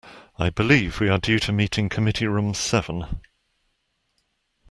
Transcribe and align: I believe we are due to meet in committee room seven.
I 0.39 0.49
believe 0.49 0.99
we 0.99 1.09
are 1.09 1.19
due 1.19 1.37
to 1.37 1.51
meet 1.51 1.77
in 1.77 1.87
committee 1.87 2.25
room 2.25 2.55
seven. 2.55 3.21